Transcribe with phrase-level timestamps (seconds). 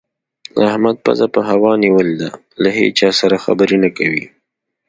[0.69, 2.29] احمد پزه په هوا نيول ده؛
[2.61, 4.25] له هيچا سره خبرې نه کوي.